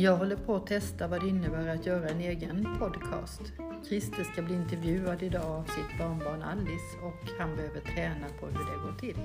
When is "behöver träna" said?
7.56-8.26